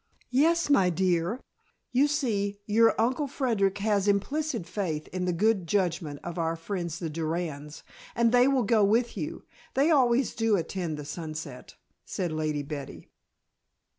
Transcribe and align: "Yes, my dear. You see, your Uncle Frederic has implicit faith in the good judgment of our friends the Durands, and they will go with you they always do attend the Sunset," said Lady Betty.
"Yes, 0.31 0.67
my 0.67 0.89
dear. 0.89 1.39
You 1.91 2.07
see, 2.07 2.59
your 2.65 2.99
Uncle 2.99 3.27
Frederic 3.27 3.77
has 3.77 4.07
implicit 4.07 4.65
faith 4.65 5.07
in 5.09 5.25
the 5.25 5.31
good 5.31 5.67
judgment 5.67 6.19
of 6.23 6.39
our 6.39 6.55
friends 6.55 6.97
the 6.97 7.07
Durands, 7.07 7.83
and 8.15 8.31
they 8.31 8.47
will 8.47 8.63
go 8.63 8.83
with 8.83 9.15
you 9.15 9.43
they 9.75 9.91
always 9.91 10.33
do 10.33 10.55
attend 10.55 10.97
the 10.97 11.05
Sunset," 11.05 11.75
said 12.03 12.31
Lady 12.31 12.63
Betty. 12.63 13.11